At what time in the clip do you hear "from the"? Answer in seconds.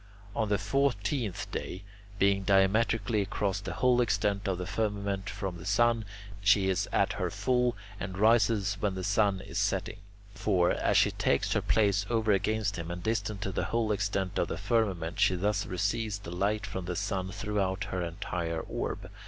5.29-5.65, 16.65-16.95